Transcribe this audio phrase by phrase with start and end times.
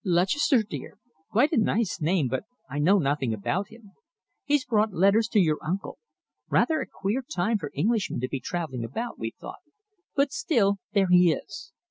[0.03, 0.97] "Lutchester, dear.
[1.31, 3.91] Quite a nice name, but I know nothing about him.
[4.45, 5.99] He brought letters to your uncle.
[6.49, 9.61] Rather a queer time for Englishmen to be travelling about, we thought,
[10.15, 11.71] but still, there he is.